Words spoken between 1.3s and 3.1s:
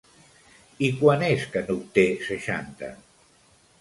que n'obté seixanta?